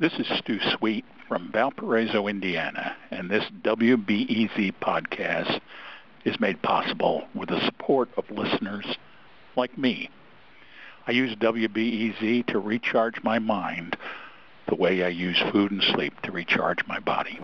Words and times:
This 0.00 0.12
is 0.18 0.26
Stu 0.38 0.58
Sweet 0.76 1.04
from 1.28 1.50
Valparaiso, 1.52 2.26
Indiana, 2.26 2.96
and 3.10 3.30
this 3.30 3.44
WBEZ 3.62 4.72
podcast 4.82 5.60
is 6.24 6.38
made 6.40 6.60
possible 6.62 7.26
with 7.34 7.48
the 7.48 7.64
support 7.64 8.08
of 8.16 8.28
listeners 8.30 8.84
like 9.56 9.76
me. 9.78 10.10
I 11.06 11.12
use 11.12 11.34
WBEZ 11.36 12.46
to 12.48 12.58
recharge 12.58 13.22
my 13.22 13.38
mind 13.38 13.96
the 14.68 14.74
way 14.74 15.04
I 15.04 15.08
use 15.08 15.40
food 15.52 15.70
and 15.70 15.82
sleep 15.82 16.20
to 16.22 16.32
recharge 16.32 16.78
my 16.86 16.98
body. 16.98 17.38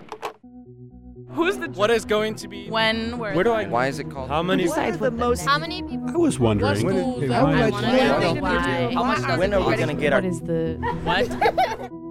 Who's 1.33 1.59
the 1.59 1.69
What 1.71 1.91
is 1.91 2.05
going 2.05 2.35
to 2.37 2.49
be? 2.49 2.69
When? 2.69 3.17
Where? 3.19 3.35
Where 3.35 3.45
do 3.45 3.53
I? 3.53 3.67
Why 3.69 3.87
is 3.87 4.01
it 4.01 4.11
called? 4.11 4.31
How 4.31 4.43
many? 4.43 4.65
Decide 4.65 4.99
the 4.99 5.13
most. 5.13 5.43
How 5.47 5.59
many 5.59 5.81
people? 5.83 6.09
I 6.11 6.17
was 6.17 6.41
wondering. 6.41 6.85
What 6.85 6.85
when 6.95 7.03
schools 7.03 7.23
it- 7.23 7.31
are- 7.31 7.35
how 7.35 7.47
I 7.47 7.55
much- 7.61 7.73
wanna 7.73 7.87
when- 7.89 8.21
know 8.35 8.35
why. 8.43 8.93
How 8.95 9.05
much 9.05 9.19
does 9.23 9.39
When 9.39 9.53
it 9.53 9.57
are 9.57 9.61
we 9.61 9.65
cost? 9.67 9.79
gonna 9.79 9.95
get 9.95 10.13
our? 10.13 10.21
What 10.23 10.29
is 10.29 10.41
the. 10.41 10.77
What? 11.05 12.10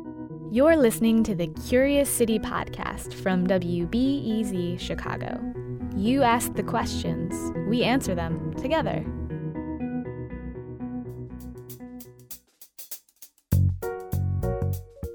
You're 0.51 0.77
listening 0.77 1.23
to 1.25 1.35
the 1.35 1.45
Curious 1.67 2.09
City 2.09 2.39
podcast 2.39 3.13
from 3.13 3.45
WBEZ 3.45 4.79
Chicago. 4.79 5.39
You 5.95 6.23
ask 6.23 6.55
the 6.55 6.63
questions, 6.63 7.35
we 7.67 7.83
answer 7.83 8.15
them 8.15 8.55
together. 8.55 9.05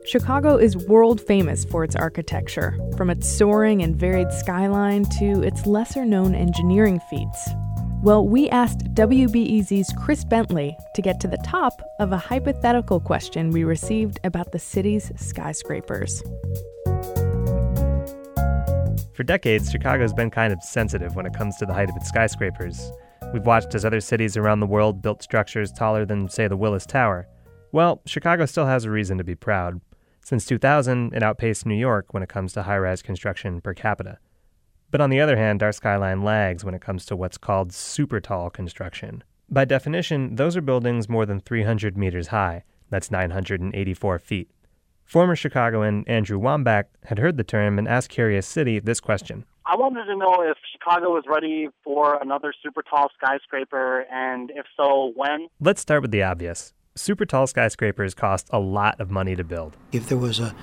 Chicago 0.07 0.57
is 0.57 0.77
world 0.87 1.21
famous 1.21 1.65
for 1.65 1.83
its 1.83 1.97
architecture, 1.97 2.79
from 2.97 3.11
its 3.11 3.29
soaring 3.29 3.83
and 3.83 3.97
varied 3.97 4.31
skyline 4.31 5.05
to 5.19 5.43
its 5.43 5.67
lesser 5.67 6.05
known 6.05 6.37
engineering 6.37 7.01
feats. 7.11 7.49
Well, 8.05 8.29
we 8.29 8.51
asked 8.51 8.93
WBEZ's 8.93 9.91
Chris 9.97 10.25
Bentley 10.25 10.77
to 10.95 11.01
get 11.01 11.21
to 11.21 11.27
the 11.27 11.39
top 11.39 11.81
of 11.99 12.13
a 12.13 12.19
hypothetical 12.19 13.01
question 13.01 13.49
we 13.49 13.65
received 13.65 14.21
about 14.25 14.53
the 14.53 14.59
city's 14.59 15.11
skyscrapers. 15.17 16.23
For 19.15 19.23
decades, 19.25 19.71
Chicago's 19.71 20.13
been 20.13 20.31
kind 20.31 20.53
of 20.53 20.63
sensitive 20.63 21.17
when 21.17 21.25
it 21.25 21.33
comes 21.33 21.57
to 21.57 21.65
the 21.65 21.73
height 21.73 21.89
of 21.89 21.97
its 21.97 22.09
skyscrapers. 22.09 22.93
We've 23.33 23.47
watched 23.47 23.75
as 23.75 23.87
other 23.87 24.03
cities 24.03 24.37
around 24.37 24.61
the 24.61 24.67
world 24.67 25.01
built 25.01 25.23
structures 25.23 25.73
taller 25.73 26.05
than, 26.05 26.29
say, 26.29 26.47
the 26.47 26.59
Willis 26.59 26.85
Tower. 26.85 27.27
Well, 27.73 28.03
Chicago 28.05 28.45
still 28.45 28.67
has 28.67 28.85
a 28.85 28.91
reason 28.91 29.17
to 29.17 29.25
be 29.25 29.35
proud. 29.35 29.81
Since 30.23 30.45
2000, 30.45 31.15
it 31.15 31.23
outpaced 31.23 31.65
New 31.65 31.75
York 31.75 32.13
when 32.13 32.23
it 32.23 32.29
comes 32.29 32.53
to 32.53 32.65
high 32.65 32.77
rise 32.77 33.01
construction 33.01 33.63
per 33.63 33.73
capita. 33.73 34.19
But 34.95 35.01
on 35.01 35.11
the 35.11 35.21
other 35.21 35.37
hand, 35.37 35.61
our 35.61 35.73
skyline 35.73 36.23
lags 36.23 36.65
when 36.65 36.73
it 36.73 36.81
comes 36.81 37.05
to 37.07 37.17
what's 37.17 37.37
called 37.37 37.73
super 37.73 38.21
tall 38.21 38.49
construction. 38.49 39.25
By 39.51 39.65
definition, 39.65 40.37
those 40.37 40.57
are 40.57 40.61
buildings 40.61 41.09
more 41.09 41.27
than 41.27 41.41
300 41.41 41.99
meters 41.99 42.29
high. 42.29 42.63
That's 42.91 43.11
984 43.11 44.21
feet. 44.21 44.53
Former 45.05 45.35
Chicagoan 45.35 46.05
Andrew 46.07 46.39
Wambach 46.39 46.85
had 47.07 47.19
heard 47.19 47.39
the 47.39 47.43
term 47.43 47.77
and 47.77 47.89
asked 47.89 48.09
Curious 48.09 48.47
City 48.47 48.79
this 48.79 49.01
question. 49.01 49.45
I 49.67 49.75
wanted 49.75 50.05
to 50.05 50.17
know 50.17 50.37
if 50.49 50.59
Chicago 50.71 51.11
was 51.11 51.25
ready 51.27 51.71
for 51.83 52.17
another 52.23 52.55
super 52.63 52.85
tall 52.89 53.09
skyscraper, 53.17 54.03
and 54.13 54.53
if 54.55 54.67
so, 54.77 55.13
when? 55.17 55.49
Let's 55.59 55.81
start 55.81 56.03
with 56.03 56.13
the 56.13 56.23
obvious. 56.23 56.73
Super 56.95 57.27
tall 57.27 57.49
skyscrapers 57.49 58.15
cost 58.15 58.47
a 58.51 58.61
lot 58.61 59.01
of 59.01 59.11
money 59.11 59.35
to 59.35 59.43
build. 59.43 59.77
If 59.91 60.09
there 60.09 60.19
was 60.19 60.39
a 60.39 60.55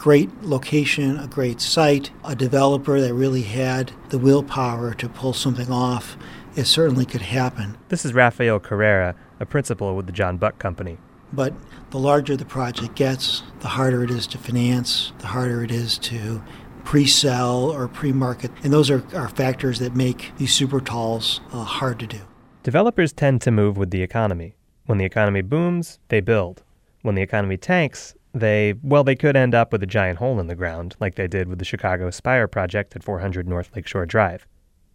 great 0.00 0.30
location, 0.42 1.18
a 1.18 1.26
great 1.26 1.60
site, 1.60 2.10
a 2.24 2.34
developer 2.34 3.02
that 3.02 3.12
really 3.12 3.42
had 3.42 3.92
the 4.08 4.18
willpower 4.18 4.94
to 4.94 5.06
pull 5.10 5.34
something 5.34 5.70
off, 5.70 6.16
it 6.56 6.64
certainly 6.64 7.04
could 7.04 7.20
happen. 7.20 7.76
This 7.90 8.06
is 8.06 8.14
Rafael 8.14 8.58
Carrera, 8.58 9.14
a 9.38 9.44
principal 9.44 9.94
with 9.94 10.06
the 10.06 10.12
John 10.12 10.38
Buck 10.38 10.58
Company. 10.58 10.96
But 11.34 11.52
the 11.90 11.98
larger 11.98 12.34
the 12.34 12.46
project 12.46 12.94
gets, 12.94 13.42
the 13.60 13.68
harder 13.68 14.02
it 14.02 14.10
is 14.10 14.26
to 14.28 14.38
finance, 14.38 15.12
the 15.18 15.26
harder 15.26 15.62
it 15.62 15.70
is 15.70 15.98
to 15.98 16.42
pre-sell 16.84 17.64
or 17.64 17.86
pre-market. 17.86 18.50
And 18.64 18.72
those 18.72 18.88
are, 18.88 19.04
are 19.14 19.28
factors 19.28 19.80
that 19.80 19.94
make 19.94 20.32
these 20.38 20.54
super 20.54 20.80
talls 20.80 21.42
uh, 21.52 21.62
hard 21.62 22.00
to 22.00 22.06
do. 22.06 22.20
Developers 22.62 23.12
tend 23.12 23.42
to 23.42 23.50
move 23.50 23.76
with 23.76 23.90
the 23.90 24.00
economy. 24.00 24.54
When 24.86 24.96
the 24.96 25.04
economy 25.04 25.42
booms, 25.42 25.98
they 26.08 26.20
build. 26.20 26.62
When 27.02 27.16
the 27.16 27.22
economy 27.22 27.58
tanks, 27.58 28.14
they, 28.32 28.74
well, 28.82 29.02
they 29.02 29.16
could 29.16 29.36
end 29.36 29.54
up 29.54 29.72
with 29.72 29.82
a 29.82 29.86
giant 29.86 30.18
hole 30.18 30.38
in 30.38 30.46
the 30.46 30.54
ground, 30.54 30.94
like 31.00 31.16
they 31.16 31.26
did 31.26 31.48
with 31.48 31.58
the 31.58 31.64
Chicago 31.64 32.10
Spire 32.10 32.46
project 32.46 32.94
at 32.94 33.02
400 33.02 33.48
North 33.48 33.70
Lakeshore 33.74 34.06
Drive. 34.06 34.46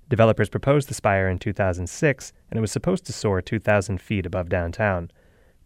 Developers 0.08 0.50
proposed 0.50 0.88
the 0.88 0.94
Spire 0.94 1.28
in 1.28 1.40
2006, 1.40 2.34
and 2.50 2.58
it 2.58 2.62
was 2.62 2.72
supposed 2.72 3.06
to 3.06 3.14
soar 3.14 3.42
2,000 3.42 4.00
feet 4.00 4.26
above 4.26 4.50
downtown. 4.50 5.12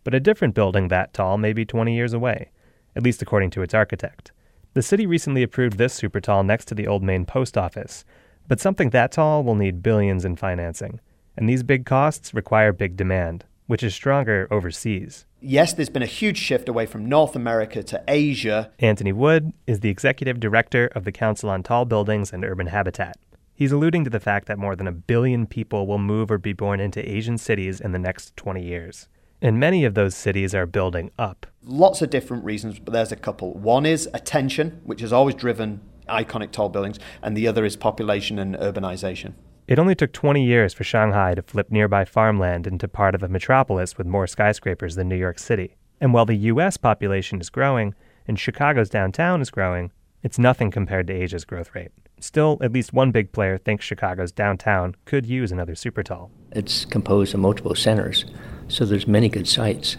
But 0.03 0.15
a 0.15 0.19
different 0.19 0.55
building 0.55 0.87
that 0.87 1.13
tall 1.13 1.37
may 1.37 1.53
be 1.53 1.65
20 1.65 1.93
years 1.93 2.13
away, 2.13 2.51
at 2.95 3.03
least 3.03 3.21
according 3.21 3.51
to 3.51 3.61
its 3.61 3.73
architect. 3.73 4.31
The 4.73 4.81
city 4.81 5.05
recently 5.05 5.43
approved 5.43 5.77
this 5.77 5.93
super 5.93 6.21
tall 6.21 6.43
next 6.43 6.65
to 6.65 6.75
the 6.75 6.87
Old 6.87 7.03
Main 7.03 7.25
Post 7.25 7.57
Office, 7.57 8.05
but 8.47 8.59
something 8.59 8.91
that 8.91 9.11
tall 9.11 9.43
will 9.43 9.55
need 9.55 9.83
billions 9.83 10.25
in 10.25 10.35
financing, 10.35 10.99
and 11.37 11.47
these 11.47 11.63
big 11.63 11.85
costs 11.85 12.33
require 12.33 12.71
big 12.71 12.95
demand, 12.95 13.45
which 13.69 13.83
is 13.83 13.93
stronger 13.93 14.47
overseas. 14.49 15.27
Yes, 15.41 15.73
there's 15.73 15.91
been 15.91 16.01
a 16.01 16.07
huge 16.07 16.39
shift 16.39 16.67
away 16.67 16.87
from 16.87 17.05
North 17.05 17.35
America 17.35 17.83
to 17.83 18.03
Asia. 18.07 18.71
Anthony 18.79 19.13
Wood 19.13 19.53
is 19.67 19.81
the 19.81 19.91
executive 19.91 20.39
director 20.39 20.87
of 20.95 21.03
the 21.03 21.11
Council 21.11 21.51
on 21.51 21.61
Tall 21.61 21.85
Buildings 21.85 22.33
and 22.33 22.43
Urban 22.43 22.65
Habitat. 22.65 23.19
He's 23.53 23.71
alluding 23.71 24.05
to 24.05 24.09
the 24.09 24.19
fact 24.19 24.47
that 24.47 24.57
more 24.57 24.75
than 24.75 24.87
a 24.87 24.91
billion 24.91 25.45
people 25.45 25.85
will 25.85 25.99
move 25.99 26.31
or 26.31 26.39
be 26.39 26.51
born 26.51 26.79
into 26.79 27.07
Asian 27.07 27.37
cities 27.37 27.79
in 27.79 27.91
the 27.91 27.99
next 27.99 28.35
20 28.37 28.63
years. 28.63 29.07
And 29.39 29.59
many 29.59 29.85
of 29.85 29.93
those 29.93 30.15
cities 30.15 30.55
are 30.55 30.65
building 30.65 31.11
up. 31.19 31.45
Lots 31.61 32.01
of 32.01 32.09
different 32.09 32.45
reasons, 32.45 32.79
but 32.79 32.91
there's 32.91 33.11
a 33.11 33.15
couple. 33.15 33.53
One 33.53 33.85
is 33.85 34.09
attention, 34.15 34.81
which 34.83 35.01
has 35.01 35.13
always 35.13 35.35
driven 35.35 35.81
iconic 36.07 36.49
tall 36.49 36.69
buildings, 36.69 36.97
and 37.21 37.37
the 37.37 37.47
other 37.47 37.63
is 37.65 37.75
population 37.75 38.39
and 38.39 38.55
urbanization. 38.55 39.35
It 39.69 39.77
only 39.77 39.93
took 39.93 40.11
20 40.13 40.43
years 40.43 40.73
for 40.73 40.83
Shanghai 40.83 41.35
to 41.35 41.43
flip 41.43 41.69
nearby 41.69 42.03
farmland 42.03 42.65
into 42.65 42.87
part 42.87 43.13
of 43.13 43.21
a 43.21 43.27
metropolis 43.27 43.99
with 43.99 44.07
more 44.07 44.25
skyscrapers 44.25 44.95
than 44.95 45.07
New 45.07 45.15
York 45.15 45.37
City. 45.37 45.75
And 46.01 46.11
while 46.11 46.25
the 46.25 46.33
U.S. 46.33 46.75
population 46.75 47.39
is 47.39 47.51
growing 47.51 47.93
and 48.27 48.39
Chicago's 48.39 48.89
downtown 48.89 49.41
is 49.41 49.51
growing, 49.51 49.91
it's 50.23 50.39
nothing 50.39 50.71
compared 50.71 51.05
to 51.05 51.13
Asia's 51.13 51.45
growth 51.45 51.75
rate. 51.75 51.91
Still, 52.19 52.57
at 52.63 52.73
least 52.73 52.93
one 52.93 53.11
big 53.11 53.31
player 53.31 53.59
thinks 53.59 53.85
Chicago's 53.85 54.31
downtown 54.31 54.95
could 55.05 55.27
use 55.27 55.51
another 55.51 55.75
super 55.75 56.01
tall. 56.01 56.31
It's 56.51 56.83
composed 56.83 57.35
of 57.35 57.39
multiple 57.39 57.75
centers, 57.75 58.25
so 58.69 58.85
there's 58.85 59.05
many 59.05 59.29
good 59.29 59.47
sites. 59.47 59.97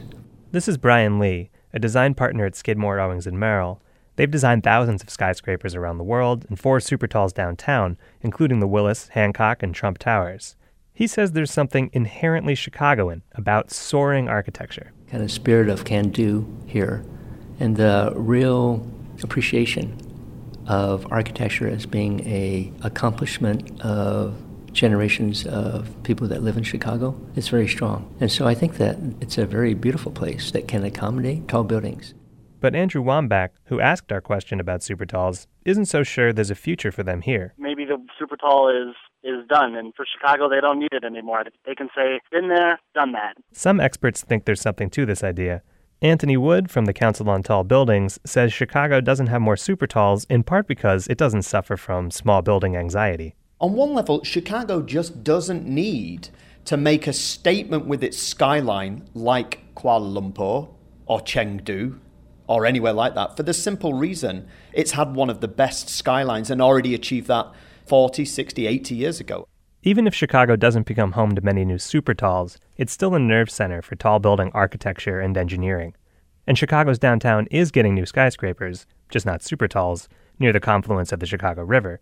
This 0.51 0.67
is 0.67 0.79
Brian 0.79 1.21
Lee, 1.21 1.49
a 1.73 1.79
design 1.79 2.15
partner 2.15 2.45
at 2.45 2.57
Skidmore, 2.57 2.99
Owings 2.99 3.29
and 3.29 3.39
Merrill. 3.39 3.81
They've 4.17 4.31
designed 4.31 4.63
thousands 4.63 5.03
of 5.03 5.11
skyscrapers 5.11 5.75
around 5.75 5.99
the 5.99 6.05
world 6.05 6.45
and 6.49 6.59
four 6.59 6.81
super 6.81 7.07
talls 7.07 7.33
downtown, 7.33 7.97
including 8.21 8.61
the 8.61 8.69
Willis, 8.69 9.09
Hancock, 9.09 9.63
and 9.63 9.75
Trump 9.75 9.99
Towers. 9.99 10.57
He 10.93 11.07
says 11.07 11.33
there's 11.33 11.51
something 11.51 11.89
inherently 11.93 12.55
Chicagoan 12.55 13.23
about 13.33 13.71
soaring 13.71 14.29
architecture. 14.29 14.93
Kind 15.09 15.23
of 15.23 15.31
spirit 15.31 15.69
of 15.71 15.85
can 15.85 16.11
do 16.11 16.47
here, 16.67 17.05
and 17.59 17.77
the 17.77 18.13
real 18.15 18.87
appreciation 19.23 19.97
of 20.67 21.11
architecture 21.11 21.69
as 21.69 21.87
being 21.87 22.21
a 22.29 22.71
accomplishment 22.83 23.81
of 23.81 24.35
generations 24.73 25.47
of 25.47 25.91
people 26.03 26.29
that 26.29 26.43
live 26.43 26.57
in 26.57 26.63
Chicago 26.63 27.19
is 27.35 27.49
very 27.49 27.67
strong. 27.67 28.15
And 28.21 28.31
so 28.31 28.47
I 28.47 28.55
think 28.55 28.77
that 28.77 28.99
it's 29.21 29.39
a 29.39 29.47
very 29.47 29.75
beautiful 29.75 30.13
place 30.13 30.51
that 30.53 30.69
can 30.69 30.85
accommodate 30.85 31.49
tall 31.49 31.65
buildings. 31.65 32.15
But 32.61 32.75
Andrew 32.75 33.03
Wambach, 33.03 33.51
who 33.65 33.81
asked 33.81 34.13
our 34.13 34.21
question 34.21 34.61
about 34.61 34.83
super 34.83 35.07
talls, 35.07 35.47
isn't 35.65 35.87
so 35.87 36.03
sure 36.03 36.33
there's 36.33 36.51
a 36.51 36.55
future 36.55 36.93
for 36.93 37.03
them 37.03 37.23
here. 37.23 37.55
Maybe 37.59 37.87
the 37.87 37.97
super 38.19 38.37
tall 38.37 38.69
is 38.69 38.95
is 39.23 39.47
done, 39.49 39.75
and 39.77 39.95
for 39.95 40.07
Chicago, 40.07 40.49
they 40.49 40.61
don't 40.63 40.79
need 40.79 40.93
it 40.93 41.05
anymore. 41.05 41.45
They 41.67 41.75
can 41.75 41.89
say, 41.95 42.21
"Been 42.31 42.49
there, 42.49 42.79
done 42.95 43.13
that." 43.13 43.35
Some 43.53 43.79
experts 43.79 44.23
think 44.23 44.45
there's 44.45 44.63
something 44.63 44.89
to 44.91 45.05
this 45.05 45.23
idea. 45.23 45.63
Anthony 46.03 46.39
Wood 46.39 46.71
from 46.71 46.87
the 46.87 46.95
Council 46.95 47.29
on 47.29 47.43
Tall 47.43 47.63
Buildings 47.63 48.19
says 48.25 48.53
Chicago 48.53 49.03
doesn't 49.03 49.27
have 49.27 49.43
more 49.43 49.57
super 49.57 49.87
talls 49.87 50.25
in 50.31 50.43
part 50.43 50.67
because 50.67 51.07
it 51.09 51.19
doesn't 51.19 51.43
suffer 51.43 51.77
from 51.77 52.11
small 52.11 52.41
building 52.41 52.75
anxiety. 52.77 53.35
On 53.61 53.75
one 53.75 53.93
level, 53.93 54.25
Chicago 54.25 54.81
just 54.81 55.23
doesn't 55.23 55.67
need 55.67 56.31
to 56.65 56.79
make 56.79 57.07
a 57.07 57.13
statement 57.13 57.87
with 57.87 58.03
its 58.03 58.17
skyline 58.17 59.07
like 59.13 59.75
Kuala 59.75 60.11
Lumpur 60.19 60.71
or 61.05 61.21
Chengdu 61.21 61.99
or 62.51 62.67
anywhere 62.67 62.93
like 62.93 63.15
that 63.15 63.37
for 63.37 63.45
the 63.45 63.55
simple 63.55 63.95
reason 63.95 64.47
it's 64.73 64.91
had 64.91 65.15
one 65.15 65.31
of 65.31 65.41
the 65.41 65.49
best 65.49 65.89
skylines 65.89 66.51
and 66.51 66.61
already 66.61 66.95
achieved 66.95 67.29
that 67.29 67.47
40, 67.87 68.25
60, 68.25 68.67
80 68.67 68.95
years 68.95 69.21
ago. 69.21 69.47
Even 69.83 70.07
if 70.07 70.15
Chicago 70.15 70.57
doesn't 70.57 70.87
become 70.87 71.13
home 71.13 71.35
to 71.35 71.41
many 71.41 71.65
new 71.65 71.79
super 71.79 72.13
talls, 72.13 72.59
it's 72.77 72.93
still 72.93 73.15
a 73.15 73.19
nerve 73.19 73.51
center 73.51 73.81
for 73.81 73.95
tall 73.95 74.19
building 74.19 74.51
architecture 74.53 75.21
and 75.21 75.37
engineering. 75.37 75.95
And 76.47 76.59
Chicago's 76.59 76.99
downtown 76.99 77.47
is 77.51 77.71
getting 77.71 77.95
new 77.95 78.05
skyscrapers, 78.05 78.85
just 79.09 79.25
not 79.25 79.43
super 79.43 79.69
talls, 79.69 80.09
near 80.39 80.53
the 80.53 80.61
confluence 80.61 81.13
of 81.13 81.21
the 81.21 81.27
Chicago 81.27 81.63
River. 81.63 82.01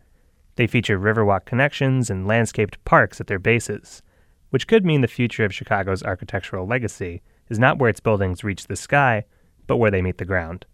They 0.56 0.66
feature 0.66 0.98
Riverwalk 0.98 1.44
connections 1.44 2.10
and 2.10 2.26
landscaped 2.26 2.82
parks 2.84 3.20
at 3.20 3.26
their 3.26 3.38
bases, 3.38 4.02
which 4.50 4.66
could 4.66 4.84
mean 4.84 5.02
the 5.02 5.08
future 5.08 5.44
of 5.44 5.54
Chicago's 5.54 6.02
architectural 6.02 6.66
legacy 6.66 7.22
is 7.48 7.58
not 7.58 7.78
where 7.78 7.90
its 7.90 8.00
buildings 8.00 8.42
reach 8.42 8.66
the 8.66 8.76
sky, 8.76 9.24
but 9.68 9.76
where 9.76 9.92
they 9.92 10.02
meet 10.02 10.18
the 10.18 10.24
ground. 10.24 10.66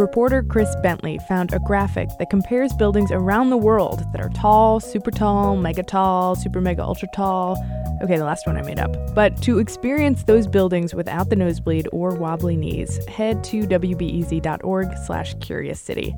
Reporter 0.00 0.42
Chris 0.42 0.74
Bentley 0.82 1.18
found 1.28 1.52
a 1.52 1.58
graphic 1.58 2.08
that 2.18 2.30
compares 2.30 2.72
buildings 2.72 3.10
around 3.10 3.50
the 3.50 3.56
world 3.58 4.02
that 4.12 4.20
are 4.20 4.30
tall, 4.30 4.80
super 4.80 5.10
tall, 5.10 5.56
mega 5.56 5.82
tall, 5.82 6.34
super 6.34 6.60
mega 6.60 6.82
ultra 6.82 7.08
tall. 7.14 7.58
Okay, 8.02 8.16
the 8.16 8.24
last 8.24 8.46
one 8.46 8.56
I 8.56 8.62
made 8.62 8.78
up. 8.78 9.14
But 9.14 9.42
to 9.42 9.58
experience 9.58 10.24
those 10.24 10.46
buildings 10.46 10.94
without 10.94 11.28
the 11.28 11.36
nosebleed 11.36 11.86
or 11.92 12.14
wobbly 12.14 12.56
knees, 12.56 13.04
head 13.08 13.44
to 13.44 13.64
wbez.org 13.64 14.96
slash 15.04 15.34
curious 15.40 15.80
city. 15.80 16.14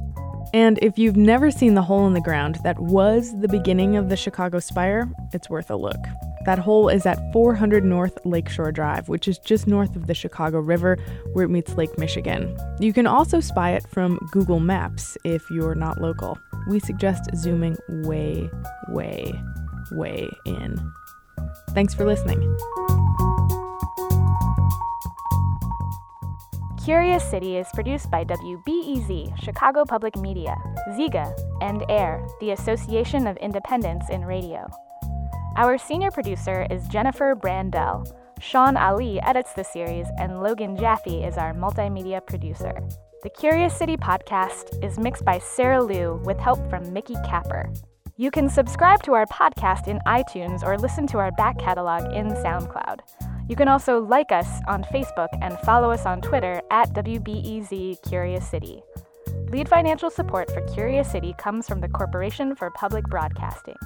And 0.55 0.79
if 0.81 0.97
you've 0.97 1.17
never 1.17 1.51
seen 1.51 1.75
the 1.75 1.83
hole 1.83 2.07
in 2.07 2.13
the 2.13 2.21
ground 2.21 2.61
that 2.63 2.79
was 2.79 3.37
the 3.41 3.49
beginning 3.49 3.97
of 3.97 4.11
the 4.11 4.17
Chicago 4.17 4.61
Spire, 4.61 5.11
it's 5.33 5.51
worth 5.51 5.71
a 5.71 5.77
look. 5.77 5.99
That 6.45 6.59
hole 6.59 6.89
is 6.89 7.07
at 7.07 7.19
400 7.33 7.85
North 7.85 8.19
Lakeshore 8.25 8.73
Drive, 8.73 9.09
which 9.09 9.29
is 9.29 9.39
just 9.39 9.67
north 9.67 9.95
of 9.95 10.07
the 10.09 10.15
Chicago 10.15 10.59
River 10.59 10.97
where 11.33 11.45
it 11.45 11.51
meets 11.51 11.75
Lake 11.75 11.97
Michigan. 11.99 12.57
You 12.81 12.93
can 12.93 13.07
also 13.07 13.41
spy 13.41 13.73
it 13.73 13.87
from 13.89 14.19
Google 14.33 14.59
Maps 14.59 15.17
if 15.25 15.49
you're 15.51 15.77
not 15.77 16.01
local. 16.01 16.39
We 16.69 16.81
suggest 16.81 17.31
zooming 17.37 17.77
way, 17.89 18.51
way, 18.89 19.33
way 19.93 20.29
in. 20.45 20.93
Thanks 21.71 21.95
for 21.95 22.05
listening. 22.05 22.41
Curious 26.85 27.23
City 27.23 27.59
is 27.59 27.69
produced 27.75 28.11
by 28.11 28.25
WBEZ, 28.25 29.39
Chicago 29.41 29.85
Public 29.85 30.17
Media, 30.17 30.57
Zeega, 30.91 31.33
and 31.61 31.85
AIR, 31.89 32.27
the 32.41 32.51
Association 32.51 33.29
of 33.29 33.37
Independents 33.37 34.11
in 34.11 34.25
Radio. 34.25 34.69
Our 35.55 35.77
senior 35.77 36.11
producer 36.11 36.67
is 36.71 36.89
Jennifer 36.89 37.37
Brandel. 37.37 38.11
Shawn 38.41 38.75
Allee 38.75 39.21
edits 39.21 39.53
the 39.53 39.63
series, 39.63 40.07
and 40.19 40.43
Logan 40.43 40.79
Jaffe 40.79 41.23
is 41.23 41.37
our 41.37 41.53
multimedia 41.53 42.27
producer. 42.27 42.73
The 43.23 43.29
Curious 43.29 43.77
City 43.77 43.99
podcast 43.99 44.83
is 44.83 44.99
mixed 44.99 45.27
by 45.27 45.39
Sarah 45.39 45.83
Liu 45.83 46.23
with 46.25 46.39
help 46.39 46.59
from 46.71 46.91
Mickey 46.91 47.17
Capper. 47.27 47.71
You 48.17 48.31
can 48.31 48.49
subscribe 48.49 49.03
to 49.03 49.13
our 49.13 49.27
podcast 49.27 49.89
in 49.89 50.01
iTunes 50.07 50.63
or 50.63 50.79
listen 50.79 51.07
to 51.09 51.19
our 51.19 51.33
back 51.33 51.59
catalog 51.59 52.11
in 52.15 52.29
SoundCloud. 52.29 53.01
You 53.47 53.55
can 53.55 53.69
also 53.69 54.03
like 54.03 54.33
us 54.33 54.49
on 54.69 54.85
Facebook 54.85 55.29
and 55.43 55.59
follow 55.59 55.91
us 55.91 56.07
on 56.07 56.23
Twitter 56.23 56.63
at 56.71 56.95
WBEZ 56.95 58.03
Curious 58.09 58.49
City. 58.49 58.83
Lead 59.51 59.69
financial 59.69 60.09
support 60.09 60.51
for 60.51 60.63
Curious 60.73 61.13
City 61.13 61.35
comes 61.37 61.69
from 61.69 61.83
the 61.83 61.89
Corporation 61.89 62.57
for 62.57 62.71
Public 62.71 63.05
Broadcasting. 63.05 63.77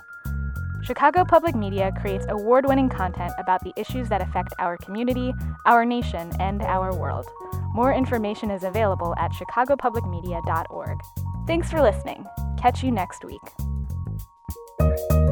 Chicago 0.87 1.25
Public 1.25 1.57
Media 1.57 1.91
creates 2.01 2.27
award 2.29 2.65
winning 2.65 2.89
content 2.89 3.33
about 3.39 3.61
the 3.65 3.73
issues 3.77 4.09
that 4.09 4.23
affect 4.23 4.55
our 4.61 4.77
community, 4.77 5.35
our 5.65 5.85
nation, 5.85 6.31
and 6.39 6.63
our 6.63 6.95
world. 6.95 7.27
More 7.75 7.93
information 7.93 8.53
is 8.53 8.63
available 8.63 9.13
at 9.19 9.33
chicagopublicmedia.org. 9.33 11.01
Thanks 11.49 11.71
for 11.71 11.83
listening. 11.83 12.25
Catch 12.57 12.85
you 12.85 12.93
next 12.93 13.25
week. 13.25 15.26